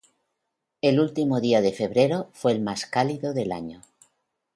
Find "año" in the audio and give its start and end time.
3.51-3.83